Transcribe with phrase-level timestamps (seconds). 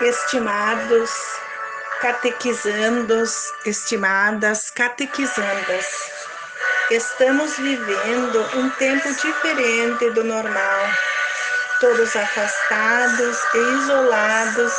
[0.00, 1.10] estimados
[2.00, 5.86] catequizandos, estimadas catequizandas.
[6.90, 10.80] Estamos vivendo um tempo diferente do normal,
[11.80, 14.72] todos afastados e isolados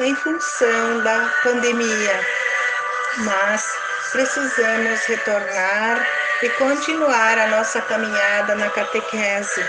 [0.00, 2.26] em função da pandemia.
[3.18, 3.64] Mas
[4.10, 6.06] precisamos retornar
[6.42, 9.64] e continuar a nossa caminhada na catequese.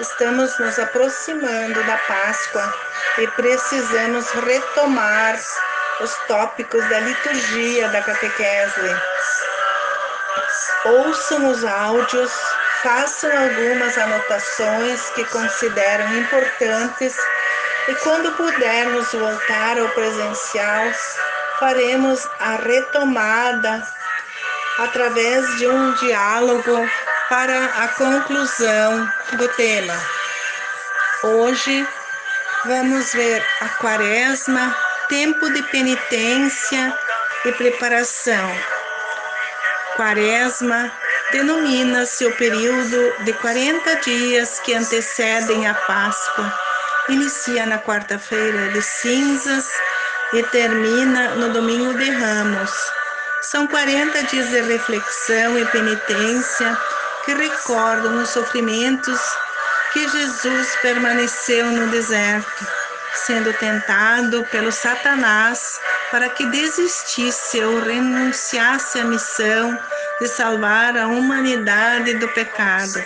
[0.00, 5.38] Estamos nos aproximando da Páscoa e precisamos retomar
[6.00, 8.96] os tópicos da liturgia da catequese.
[10.84, 12.32] Ouçam os áudios,
[12.82, 17.16] façam algumas anotações que consideram importantes
[17.88, 20.92] e quando pudermos voltar ao presencial,
[21.58, 23.86] faremos a retomada
[24.78, 26.88] através de um diálogo
[27.28, 29.94] para a conclusão do tema.
[31.22, 31.86] Hoje
[32.64, 34.74] vamos ver a quaresma,
[35.08, 36.96] tempo de penitência
[37.44, 38.50] e preparação.
[39.96, 40.92] Quaresma
[41.32, 46.52] denomina-se o período de 40 dias que antecedem a Páscoa.
[47.08, 49.68] Inicia na quarta-feira de cinzas
[50.32, 52.70] e termina no domingo de ramos.
[53.42, 56.78] São 40 dias de reflexão e penitência
[57.24, 59.20] que recordam os sofrimentos
[59.92, 62.66] que Jesus permaneceu no deserto,
[63.14, 65.78] sendo tentado pelo Satanás
[66.10, 69.78] para que desistisse ou renunciasse à missão
[70.20, 73.02] de salvar a humanidade do pecado.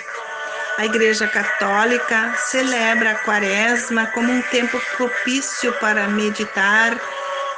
[0.78, 7.00] A Igreja Católica celebra a Quaresma como um tempo propício para meditar,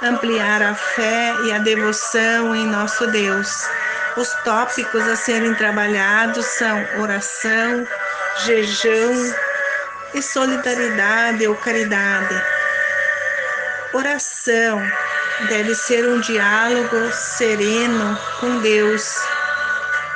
[0.01, 3.69] ampliar a fé e a devoção em nosso Deus.
[4.17, 7.87] Os tópicos a serem trabalhados são oração,
[8.45, 9.35] jejum
[10.15, 12.43] e solidariedade ou caridade.
[13.93, 14.83] Oração
[15.49, 19.15] deve ser um diálogo sereno com Deus.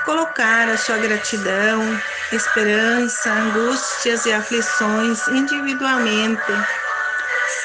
[0.05, 2.01] Colocar a sua gratidão,
[2.33, 6.53] esperança, angústias e aflições individualmente,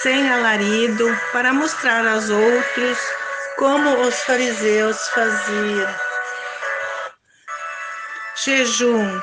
[0.01, 2.97] sem alarido, para mostrar aos outros
[3.57, 5.95] como os fariseus faziam.
[8.45, 9.19] Jejum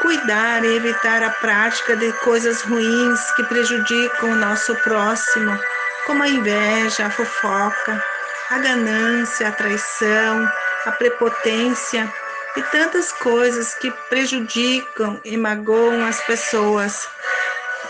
[0.00, 5.58] cuidar e evitar a prática de coisas ruins que prejudicam o nosso próximo,
[6.06, 8.04] como a inveja, a fofoca,
[8.50, 10.48] a ganância, a traição,
[10.84, 12.12] a prepotência
[12.56, 17.08] e tantas coisas que prejudicam e magoam as pessoas.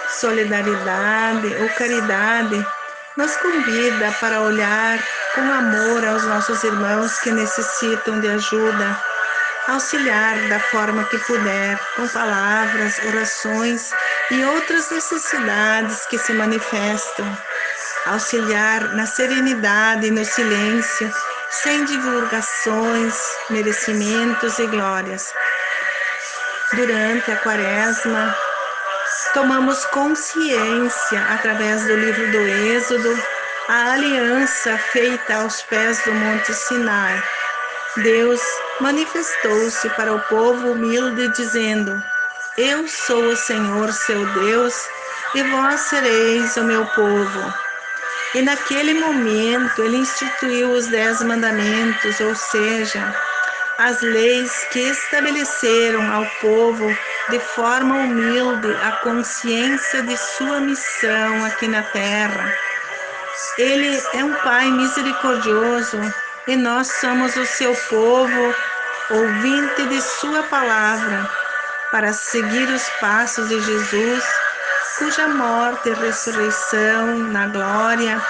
[0.09, 2.66] Solidariedade ou caridade
[3.16, 4.99] nos convida para olhar
[5.34, 9.16] com amor aos nossos irmãos que necessitam de ajuda
[9.69, 13.91] auxiliar da forma que puder, com palavras, orações
[14.31, 17.37] e outras necessidades que se manifestam.
[18.06, 21.12] Auxiliar na serenidade e no silêncio,
[21.50, 23.15] sem divulgações,
[23.50, 25.32] merecimentos e glórias.
[26.72, 28.37] Durante a quaresma,
[29.34, 33.22] tomamos consciência, através do livro do Êxodo,
[33.69, 37.22] a aliança feita aos pés do Monte Sinai.
[38.03, 38.41] Deus
[38.81, 42.03] manifestou-se para o povo humilde, dizendo:
[42.59, 44.75] Eu sou o Senhor seu Deus,
[45.34, 47.55] e vós sereis o meu povo.
[48.34, 53.15] E naquele momento ele instituiu os dez mandamentos, ou seja,
[53.79, 56.87] as leis que estabeleceram ao povo
[57.31, 62.55] de forma humilde a consciência de sua missão aqui na terra.
[63.59, 65.99] Ele é um Pai misericordioso
[66.47, 68.55] e nós somos o seu povo,
[69.11, 71.29] ouvinte de Sua palavra,
[71.91, 74.25] para seguir os passos de Jesus,
[74.99, 78.21] cuja morte e ressurreição na glória,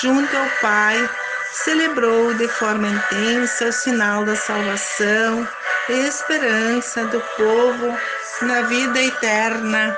[0.00, 1.10] junto ao Pai,
[1.52, 5.46] celebrou de forma intensa o sinal da salvação
[5.88, 7.96] e esperança do povo
[8.42, 9.96] na vida eterna.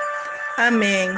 [0.57, 1.17] Amém.